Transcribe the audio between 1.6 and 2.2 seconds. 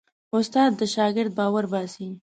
باسي.